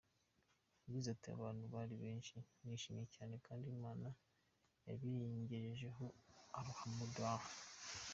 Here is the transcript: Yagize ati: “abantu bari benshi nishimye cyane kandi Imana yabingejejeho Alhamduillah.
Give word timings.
Yagize 0.83 1.07
ati: 1.11 1.27
“abantu 1.35 1.63
bari 1.73 1.95
benshi 2.03 2.35
nishimye 2.63 3.05
cyane 3.15 3.33
kandi 3.45 3.65
Imana 3.75 4.07
yabingejejeho 4.87 6.05
Alhamduillah. 6.61 7.41